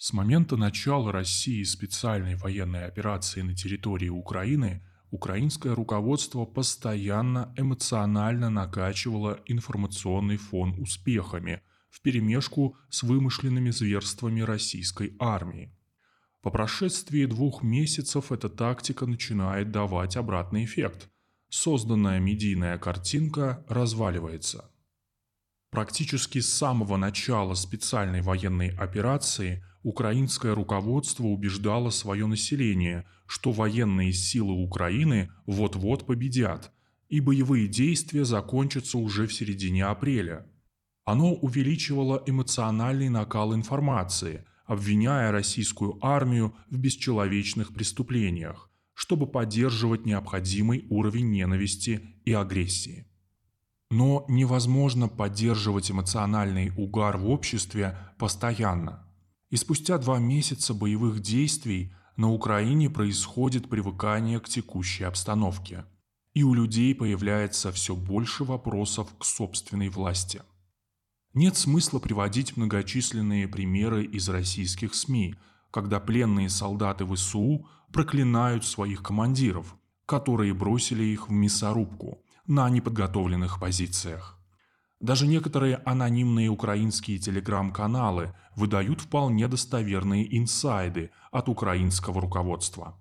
С 0.00 0.12
момента 0.12 0.56
начала 0.56 1.10
России 1.10 1.64
специальной 1.64 2.36
военной 2.36 2.86
операции 2.86 3.42
на 3.42 3.52
территории 3.56 4.08
Украины 4.08 4.80
украинское 5.10 5.74
руководство 5.74 6.44
постоянно 6.44 7.52
эмоционально 7.56 8.48
накачивало 8.48 9.40
информационный 9.46 10.36
фон 10.36 10.80
успехами 10.80 11.62
вперемешку 11.90 12.76
с 12.90 13.02
вымышленными 13.02 13.70
зверствами 13.70 14.40
российской 14.40 15.16
армии. 15.18 15.74
По 16.42 16.50
прошествии 16.50 17.26
двух 17.26 17.64
месяцев 17.64 18.30
эта 18.30 18.48
тактика 18.48 19.04
начинает 19.04 19.72
давать 19.72 20.16
обратный 20.16 20.64
эффект. 20.64 21.10
Созданная 21.48 22.20
медийная 22.20 22.78
картинка 22.78 23.64
разваливается. 23.68 24.70
Практически 25.70 26.38
с 26.38 26.54
самого 26.54 26.96
начала 26.96 27.54
специальной 27.54 28.22
военной 28.22 28.68
операции 28.76 29.64
украинское 29.88 30.54
руководство 30.54 31.24
убеждало 31.24 31.88
свое 31.88 32.26
население, 32.26 33.06
что 33.26 33.52
военные 33.52 34.12
силы 34.12 34.52
Украины 34.52 35.30
вот-вот 35.46 36.04
победят, 36.06 36.72
и 37.08 37.20
боевые 37.20 37.68
действия 37.68 38.26
закончатся 38.26 38.98
уже 38.98 39.26
в 39.26 39.32
середине 39.32 39.86
апреля. 39.86 40.46
Оно 41.06 41.32
увеличивало 41.32 42.22
эмоциональный 42.26 43.08
накал 43.08 43.54
информации, 43.54 44.44
обвиняя 44.66 45.32
российскую 45.32 45.98
армию 46.04 46.54
в 46.68 46.76
бесчеловечных 46.76 47.72
преступлениях, 47.72 48.70
чтобы 48.92 49.26
поддерживать 49.26 50.04
необходимый 50.04 50.84
уровень 50.90 51.30
ненависти 51.30 52.14
и 52.26 52.34
агрессии. 52.34 53.06
Но 53.90 54.26
невозможно 54.28 55.08
поддерживать 55.08 55.90
эмоциональный 55.90 56.72
угар 56.76 57.16
в 57.16 57.30
обществе 57.30 57.96
постоянно. 58.18 59.07
И 59.50 59.56
спустя 59.56 59.98
два 59.98 60.18
месяца 60.18 60.74
боевых 60.74 61.20
действий 61.20 61.92
на 62.16 62.32
Украине 62.32 62.90
происходит 62.90 63.68
привыкание 63.68 64.40
к 64.40 64.48
текущей 64.48 65.04
обстановке. 65.04 65.84
И 66.34 66.42
у 66.42 66.54
людей 66.54 66.94
появляется 66.94 67.72
все 67.72 67.96
больше 67.96 68.44
вопросов 68.44 69.08
к 69.18 69.24
собственной 69.24 69.88
власти. 69.88 70.42
Нет 71.34 71.56
смысла 71.56 71.98
приводить 71.98 72.56
многочисленные 72.56 73.48
примеры 73.48 74.04
из 74.04 74.28
российских 74.28 74.94
СМИ, 74.94 75.34
когда 75.70 76.00
пленные 76.00 76.48
солдаты 76.48 77.06
ВСУ 77.06 77.66
проклинают 77.92 78.64
своих 78.64 79.02
командиров, 79.02 79.76
которые 80.06 80.54
бросили 80.54 81.04
их 81.04 81.28
в 81.28 81.32
мясорубку– 81.32 82.22
на 82.48 82.70
неподготовленных 82.70 83.60
позициях. 83.60 84.37
Даже 85.00 85.26
некоторые 85.26 85.76
анонимные 85.84 86.48
украинские 86.48 87.18
телеграм-каналы 87.18 88.34
выдают 88.56 89.00
вполне 89.00 89.46
достоверные 89.46 90.36
инсайды 90.36 91.10
от 91.30 91.48
украинского 91.48 92.20
руководства. 92.20 92.98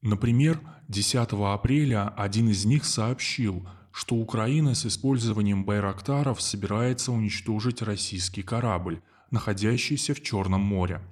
Например, 0.00 0.60
10 0.88 1.28
апреля 1.32 2.08
один 2.08 2.48
из 2.48 2.64
них 2.64 2.84
сообщил, 2.84 3.68
что 3.92 4.16
Украина 4.16 4.74
с 4.74 4.86
использованием 4.86 5.64
байрактаров 5.64 6.40
собирается 6.40 7.12
уничтожить 7.12 7.82
российский 7.82 8.42
корабль, 8.42 9.02
находящийся 9.30 10.14
в 10.14 10.22
Черном 10.22 10.62
море. 10.62 11.02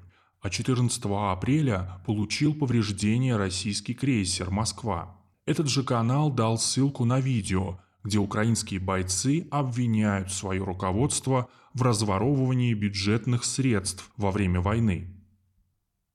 А 0.41 0.49
14 0.49 1.05
апреля 1.05 2.01
получил 2.07 2.55
повреждение 2.55 3.37
российский 3.37 3.93
крейсер 3.93 4.51
«Москва». 4.51 5.17
Этот 5.45 5.69
же 5.69 5.85
канал 5.85 6.31
дал 6.33 6.59
ссылку 6.59 7.05
на 7.05 7.21
видео, 7.21 7.79
где 8.05 8.19
украинские 8.19 8.81
бойцы 8.81 9.47
обвиняют 9.51 10.33
свое 10.33 10.63
руководство 10.63 11.49
в 11.75 11.83
разворовывании 11.83 12.75
бюджетных 12.75 13.45
средств 13.45 14.11
во 14.17 14.31
время 14.31 14.61
войны. 14.61 15.17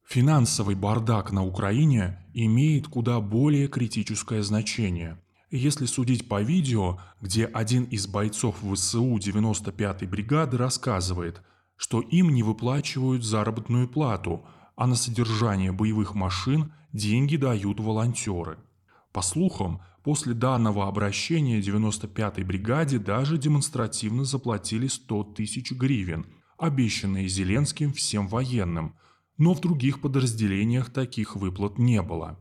Финансовый 0.08 0.76
бардак 0.76 1.32
на 1.32 1.46
Украине 1.46 2.26
имеет 2.34 2.88
куда 2.88 3.20
более 3.20 3.68
критическое 3.68 4.44
значение. 4.44 5.20
Если 5.50 5.86
судить 5.86 6.28
по 6.28 6.42
видео, 6.42 7.00
где 7.22 7.46
один 7.46 7.86
из 7.86 8.08
бойцов 8.08 8.58
ВСУ 8.62 9.18
95-й 9.18 10.06
бригады 10.06 10.58
рассказывает, 10.58 11.42
что 11.76 12.02
им 12.02 12.30
не 12.30 12.44
выплачивают 12.44 13.24
заработную 13.24 13.88
плату, 13.88 14.46
а 14.76 14.88
на 14.88 14.96
содержание 14.96 15.72
боевых 15.72 16.14
машин 16.14 16.74
деньги 16.92 17.38
дают 17.38 17.80
волонтеры– 17.80 18.58
по 19.16 19.22
слухам, 19.22 19.80
после 20.06 20.36
данного 20.36 20.88
обращения 20.88 21.60
95-й 21.60 22.44
бригаде 22.44 23.00
даже 23.00 23.40
демонстративно 23.40 24.24
заплатили 24.24 24.86
100 24.88 25.24
тысяч 25.36 25.72
гривен, 25.72 26.28
обещанные 26.58 27.28
Зеленским 27.28 27.92
всем 27.92 28.28
военным, 28.28 28.96
но 29.38 29.56
в 29.56 29.62
других 29.62 30.02
подразделениях 30.02 30.94
таких 30.94 31.36
выплат 31.36 31.80
не 31.80 32.02
было. 32.04 32.40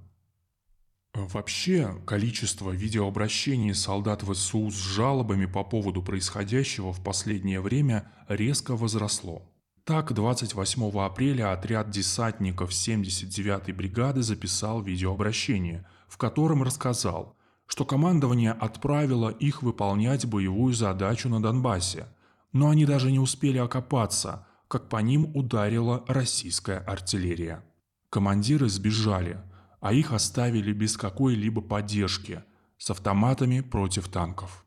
Вообще, 1.15 2.03
количество 2.07 2.71
видеообращений 2.71 3.75
солдат 3.75 4.23
ВСУ 4.23 4.71
с 4.71 4.75
жалобами 4.75 5.47
по 5.47 5.65
поводу 5.65 6.03
происходящего 6.03 6.93
в 6.93 7.03
последнее 7.03 7.63
время 7.63 8.13
резко 8.29 8.77
возросло. 8.77 9.51
Так, 9.85 10.13
28 10.13 10.99
апреля 11.01 11.53
отряд 11.53 11.89
десантников 11.89 12.73
79-й 12.73 13.73
бригады 13.73 14.23
записал 14.23 14.83
видеообращение– 14.83 15.87
в 16.15 16.17
котором 16.17 16.63
рассказал, 16.63 17.37
что 17.67 17.85
командование 17.85 18.53
отправило 18.53 19.31
их 19.31 19.63
выполнять 19.63 20.27
боевую 20.27 20.75
задачу 20.75 21.29
на 21.29 21.43
Донбассе, 21.43 22.07
но 22.53 22.71
они 22.71 22.85
даже 22.85 23.11
не 23.11 23.19
успели 23.19 23.59
окопаться, 23.59 24.47
как 24.69 24.89
по 24.89 24.99
ним 24.99 25.35
ударила 25.37 26.05
российская 26.07 26.79
артиллерия. 26.79 27.65
Командиры 28.11 28.69
сбежали, 28.69 29.41
а 29.81 29.93
их 29.93 30.13
оставили 30.13 30.73
без 30.73 30.97
какой-либо 30.97 31.61
поддержки, 31.61 32.45
с 32.79 32.91
автоматами 32.91 33.61
против 33.61 34.09
танков. 34.09 34.65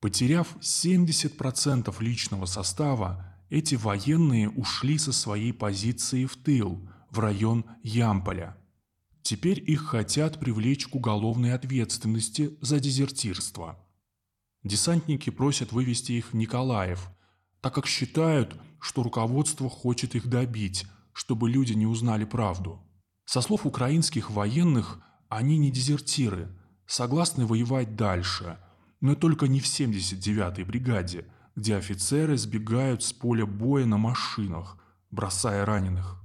Потеряв 0.00 0.56
70% 0.60 1.94
личного 2.00 2.46
состава, 2.46 3.34
эти 3.50 3.74
военные 3.74 4.48
ушли 4.48 4.98
со 4.98 5.12
своей 5.12 5.52
позиции 5.52 6.26
в 6.26 6.36
тыл, 6.36 6.88
в 7.10 7.18
район 7.18 7.64
Ямполя– 7.82 8.56
Теперь 9.28 9.62
их 9.70 9.84
хотят 9.84 10.40
привлечь 10.40 10.86
к 10.86 10.94
уголовной 10.94 11.52
ответственности 11.52 12.56
за 12.62 12.80
дезертирство. 12.80 13.78
Десантники 14.64 15.28
просят 15.28 15.70
вывести 15.70 16.12
их 16.12 16.32
в 16.32 16.34
Николаев, 16.34 17.10
так 17.60 17.74
как 17.74 17.86
считают, 17.86 18.58
что 18.80 19.02
руководство 19.02 19.68
хочет 19.68 20.14
их 20.14 20.28
добить, 20.28 20.86
чтобы 21.12 21.50
люди 21.50 21.74
не 21.74 21.84
узнали 21.84 22.24
правду. 22.24 22.80
Со 23.26 23.42
слов 23.42 23.66
украинских 23.66 24.30
военных, 24.30 24.98
они 25.28 25.58
не 25.58 25.70
дезертиры, 25.70 26.48
согласны 26.86 27.44
воевать 27.44 27.96
дальше, 27.96 28.58
но 29.02 29.14
только 29.14 29.46
не 29.46 29.60
в 29.60 29.66
79-й 29.66 30.64
бригаде, 30.64 31.26
где 31.54 31.76
офицеры 31.76 32.38
сбегают 32.38 33.02
с 33.02 33.12
поля 33.12 33.44
боя 33.44 33.84
на 33.84 33.98
машинах, 33.98 34.78
бросая 35.10 35.66
раненых. 35.66 36.18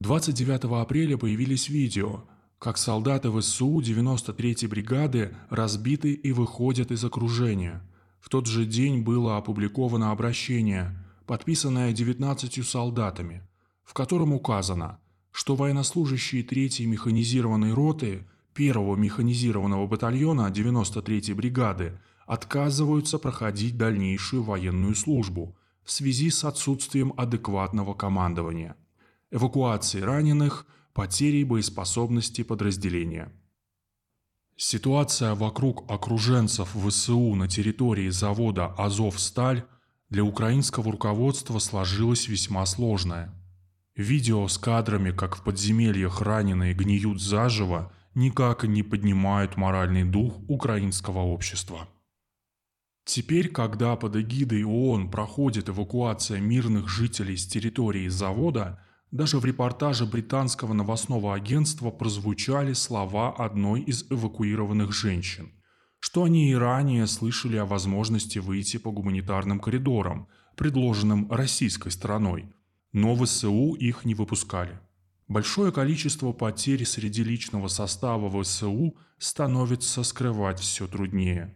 29 0.00 0.64
апреля 0.82 1.16
появились 1.16 1.68
видео, 1.68 2.24
как 2.58 2.78
солдаты 2.78 3.30
ВСУ 3.30 3.80
93-й 3.80 4.66
бригады 4.66 5.36
разбиты 5.50 6.12
и 6.12 6.32
выходят 6.32 6.90
из 6.90 7.04
окружения. 7.04 7.80
В 8.20 8.28
тот 8.28 8.46
же 8.46 8.66
день 8.66 9.02
было 9.02 9.36
опубликовано 9.36 10.10
обращение, 10.10 10.94
подписанное 11.26 11.92
19 11.92 12.66
солдатами, 12.66 13.42
в 13.84 13.94
котором 13.94 14.32
указано, 14.32 14.98
что 15.30 15.56
военнослужащие 15.56 16.42
3-й 16.42 16.86
механизированной 16.86 17.72
роты 17.72 18.26
1-го 18.56 18.96
механизированного 18.96 19.86
батальона 19.86 20.50
93-й 20.50 21.34
бригады 21.34 21.98
отказываются 22.26 23.18
проходить 23.18 23.76
дальнейшую 23.76 24.42
военную 24.42 24.94
службу 24.96 25.56
в 25.82 25.90
связи 25.90 26.30
с 26.30 26.44
отсутствием 26.44 27.12
адекватного 27.16 27.94
командования 27.94 28.76
эвакуации 29.34 30.00
раненых, 30.00 30.64
потерей 30.92 31.42
боеспособности 31.42 32.42
подразделения. 32.44 33.32
Ситуация 34.56 35.34
вокруг 35.34 35.90
окруженцев 35.90 36.68
ВСУ 36.72 37.34
на 37.34 37.48
территории 37.48 38.10
завода 38.10 38.66
«Азов-Сталь» 38.78 39.64
для 40.08 40.22
украинского 40.22 40.92
руководства 40.92 41.58
сложилась 41.58 42.28
весьма 42.28 42.64
сложная. 42.64 43.34
Видео 43.96 44.46
с 44.46 44.56
кадрами, 44.56 45.10
как 45.10 45.34
в 45.34 45.42
подземельях 45.42 46.22
раненые 46.22 46.72
гниют 46.72 47.20
заживо, 47.20 47.92
никак 48.14 48.62
не 48.62 48.84
поднимают 48.84 49.56
моральный 49.56 50.04
дух 50.04 50.38
украинского 50.48 51.18
общества. 51.18 51.88
Теперь, 53.04 53.48
когда 53.48 53.96
под 53.96 54.14
эгидой 54.14 54.62
ООН 54.62 55.10
проходит 55.10 55.68
эвакуация 55.68 56.38
мирных 56.38 56.88
жителей 56.88 57.36
с 57.36 57.48
территории 57.48 58.06
завода– 58.06 58.80
даже 59.14 59.38
в 59.38 59.44
репортаже 59.44 60.06
британского 60.06 60.72
новостного 60.72 61.36
агентства 61.36 61.92
прозвучали 61.92 62.72
слова 62.72 63.32
одной 63.32 63.80
из 63.82 64.10
эвакуированных 64.10 64.92
женщин, 64.92 65.52
что 66.00 66.24
они 66.24 66.50
и 66.50 66.54
ранее 66.54 67.06
слышали 67.06 67.56
о 67.56 67.64
возможности 67.64 68.40
выйти 68.40 68.76
по 68.76 68.90
гуманитарным 68.90 69.60
коридорам, 69.60 70.26
предложенным 70.56 71.30
российской 71.30 71.92
стороной, 71.92 72.52
но 72.92 73.14
ВСУ 73.14 73.74
их 73.74 74.04
не 74.04 74.16
выпускали. 74.16 74.80
Большое 75.28 75.70
количество 75.70 76.32
потерь 76.32 76.84
среди 76.84 77.22
личного 77.22 77.68
состава 77.68 78.42
ВСУ 78.42 78.96
становится 79.18 80.02
скрывать 80.02 80.58
все 80.58 80.88
труднее. 80.88 81.54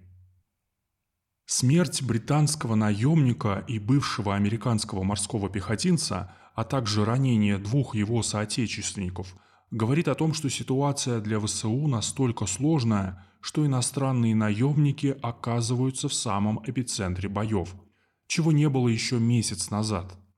Смерть 1.45 2.03
британского 2.03 2.77
наемника 2.77 3.65
и 3.67 3.81
бывшего 3.81 4.37
американского 4.37 5.03
морского 5.03 5.49
пехотинца, 5.51 6.33
а 6.59 6.65
также 6.65 7.05
ранение 7.05 7.59
двух 7.59 7.95
его 7.95 8.23
соотечественников, 8.23 9.35
говорит 9.71 10.09
о 10.09 10.15
том, 10.15 10.35
что 10.35 10.51
ситуация 10.51 11.21
для 11.21 11.39
ВСУ 11.41 11.87
настолько 11.87 12.47
сложная, 12.47 13.25
что 13.41 13.65
иностранные 13.65 14.35
наемники 14.35 15.17
оказываются 15.23 16.09
в 16.09 16.15
самом 16.15 16.61
эпицентре 16.67 17.29
боев, 17.29 17.75
чего 18.27 18.53
не 18.53 18.69
было 18.69 18.89
еще 18.89 19.19
месяц 19.19 19.71
назад– 19.71 20.17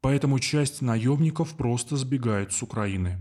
Поэтому 0.00 0.38
часть 0.38 0.80
наемников 0.80 1.54
просто 1.56 1.96
сбегает 1.96 2.52
с 2.52 2.62
Украины. 2.62 3.18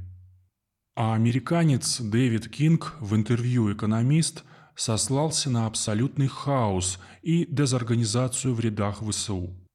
А 0.95 1.15
американец 1.15 1.99
Дэвид 1.99 2.49
Кинг 2.49 2.95
в 2.99 3.15
интервью 3.15 3.73
«Экономист» 3.73 4.43
сослался 4.75 5.49
на 5.49 5.65
абсолютный 5.65 6.27
хаос 6.27 6.99
и 7.23 7.45
дезорганизацию 7.45 8.53
в 8.53 8.59
рядах 8.59 9.01
ВСУ. 9.01 9.66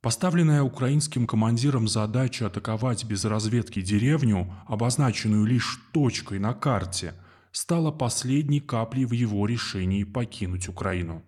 Поставленная 0.00 0.62
украинским 0.62 1.26
командиром 1.26 1.86
задача 1.86 2.46
атаковать 2.46 3.04
без 3.04 3.26
разведки 3.26 3.82
деревню, 3.82 4.54
обозначенную 4.66 5.44
лишь 5.44 5.78
точкой 5.92 6.38
на 6.38 6.54
карте, 6.54 7.14
стала 7.52 7.90
последней 7.90 8.60
каплей 8.60 9.04
в 9.04 9.12
его 9.12 9.46
решении 9.46 10.04
покинуть 10.04 10.68
Украину. 10.68 11.22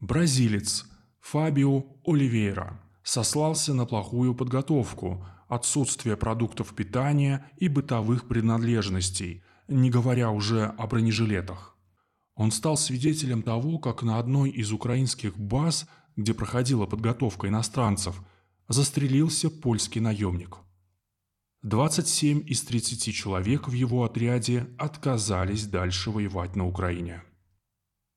Бразилец 0.00 0.86
Фабио 1.20 1.84
Оливейра 2.04 2.80
сослался 3.02 3.74
на 3.74 3.84
плохую 3.84 4.34
подготовку, 4.34 5.26
отсутствие 5.48 6.16
продуктов 6.16 6.74
питания 6.74 7.50
и 7.58 7.68
бытовых 7.68 8.26
принадлежностей, 8.26 9.42
не 9.68 9.90
говоря 9.90 10.30
уже 10.30 10.74
о 10.78 10.86
бронежилетах. 10.86 11.76
Он 12.34 12.50
стал 12.50 12.78
свидетелем 12.78 13.42
того, 13.42 13.78
как 13.78 14.02
на 14.02 14.18
одной 14.18 14.48
из 14.48 14.72
украинских 14.72 15.36
баз, 15.36 15.86
где 16.16 16.34
проходила 16.34 16.86
подготовка 16.86 17.48
иностранцев, 17.48 18.22
застрелился 18.68 19.50
польский 19.50 20.00
наемник. 20.00 20.56
27 21.62 22.42
из 22.46 22.62
30 22.62 23.14
человек 23.14 23.68
в 23.68 23.72
его 23.72 24.04
отряде 24.04 24.66
отказались 24.78 25.66
дальше 25.66 26.10
воевать 26.10 26.56
на 26.56 26.66
Украине. 26.66 27.22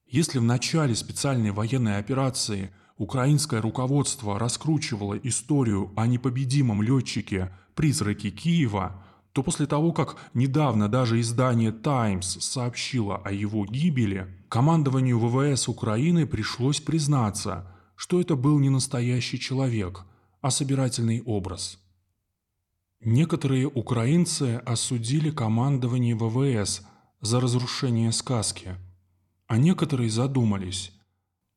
Если 0.08 0.40
в 0.40 0.44
начале 0.44 0.96
специальной 0.96 1.52
военной 1.52 1.98
операции– 1.98 2.72
украинское 2.98 3.62
руководство 3.62 4.40
раскручивало 4.40 5.16
историю 5.16 5.92
о 5.96 6.08
непобедимом 6.08 6.82
летчике 6.82 7.52
«Призраке 7.76 8.30
Киева», 8.30 9.02
то 9.34 9.44
после 9.44 9.66
того, 9.66 9.92
как 9.92 10.16
недавно 10.34 10.88
даже 10.88 11.20
издание 11.20 11.74
«Таймс» 11.74 12.38
сообщило 12.42 13.18
о 13.18 13.32
его 13.34 13.66
гибели, 13.66 14.34
командованию 14.48 15.20
ВВС 15.20 15.68
Украины 15.68 16.26
пришлось 16.26 16.80
признаться, 16.80 17.70
что 17.96 18.22
это 18.22 18.36
был 18.36 18.60
не 18.60 18.70
настоящий 18.70 19.40
человек, 19.40 20.06
а 20.42 20.52
собирательный 20.52 21.22
образ. 21.22 21.80
Некоторые 23.02 23.68
украинцы 23.68 24.58
осудили 24.66 25.30
командование 25.30 26.16
ВВС 26.16 26.82
за 27.22 27.40
разрушение 27.40 28.12
сказки, 28.12 28.76
а 29.48 29.58
некоторые 29.58 30.10
задумались, 30.10 30.92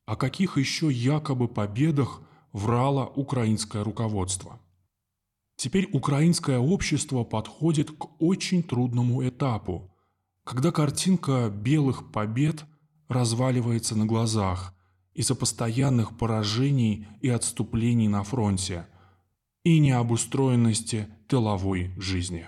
о 0.05 0.15
каких 0.15 0.57
еще 0.57 0.91
якобы 0.91 1.47
победах 1.47 2.21
врало 2.51 3.05
украинское 3.05 3.83
руководство. 3.83 4.59
Теперь 5.55 5.89
украинское 5.91 6.57
общество 6.57 7.23
подходит 7.23 7.91
к 7.91 8.21
очень 8.21 8.63
трудному 8.63 9.27
этапу, 9.27 9.93
когда 10.43 10.71
картинка 10.71 11.49
белых 11.49 12.11
побед 12.11 12.65
разваливается 13.07 13.95
на 13.97 14.05
глазах 14.05 14.73
из-за 15.19 15.35
постоянных 15.35 16.17
поражений 16.17 17.05
и 17.19 17.27
отступлений 17.27 18.07
на 18.07 18.23
фронте 18.23 18.87
и 19.65 19.77
необустроенности 19.79 21.09
тыловой 21.27 21.91
жизни. 21.97 22.47